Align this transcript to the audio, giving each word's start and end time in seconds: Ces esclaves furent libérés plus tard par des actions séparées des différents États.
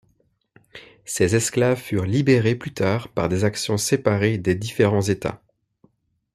Ces 1.05 1.35
esclaves 1.35 1.79
furent 1.79 2.07
libérés 2.07 2.55
plus 2.55 2.73
tard 2.73 3.09
par 3.09 3.29
des 3.29 3.43
actions 3.43 3.77
séparées 3.77 4.39
des 4.39 4.55
différents 4.55 5.03
États. 5.03 5.43